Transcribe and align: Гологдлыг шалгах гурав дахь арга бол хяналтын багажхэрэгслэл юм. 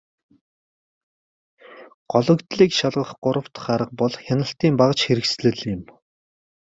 Гологдлыг 2.11 2.71
шалгах 2.79 3.11
гурав 3.23 3.47
дахь 3.53 3.69
арга 3.75 3.93
бол 3.99 4.13
хяналтын 4.25 4.73
багажхэрэгслэл 4.79 5.57
юм. 5.73 5.81